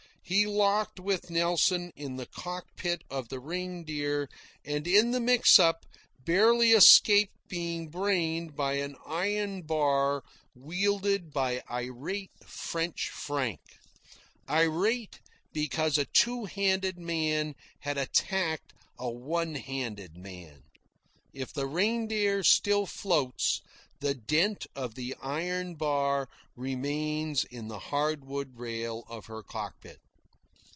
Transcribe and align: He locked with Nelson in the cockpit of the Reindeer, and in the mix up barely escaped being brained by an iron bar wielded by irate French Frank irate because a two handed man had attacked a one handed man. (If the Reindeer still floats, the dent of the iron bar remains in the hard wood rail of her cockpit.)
He 0.23 0.45
locked 0.45 0.97
with 0.97 1.29
Nelson 1.29 1.91
in 1.93 2.15
the 2.15 2.25
cockpit 2.25 3.01
of 3.09 3.27
the 3.27 3.41
Reindeer, 3.41 4.29
and 4.63 4.87
in 4.87 5.11
the 5.11 5.19
mix 5.19 5.59
up 5.59 5.85
barely 6.23 6.71
escaped 6.71 7.35
being 7.49 7.89
brained 7.89 8.55
by 8.55 8.75
an 8.75 8.95
iron 9.05 9.63
bar 9.63 10.23
wielded 10.55 11.33
by 11.33 11.61
irate 11.69 12.31
French 12.45 13.09
Frank 13.09 13.59
irate 14.47 15.19
because 15.51 15.97
a 15.97 16.05
two 16.05 16.45
handed 16.45 16.97
man 16.97 17.53
had 17.79 17.97
attacked 17.97 18.71
a 18.97 19.09
one 19.11 19.55
handed 19.55 20.15
man. 20.15 20.63
(If 21.33 21.51
the 21.51 21.67
Reindeer 21.67 22.41
still 22.45 22.85
floats, 22.85 23.59
the 23.99 24.13
dent 24.13 24.65
of 24.77 24.95
the 24.95 25.13
iron 25.21 25.75
bar 25.75 26.29
remains 26.55 27.43
in 27.43 27.67
the 27.67 27.79
hard 27.79 28.23
wood 28.23 28.57
rail 28.57 29.03
of 29.09 29.25
her 29.25 29.43
cockpit.) 29.43 29.99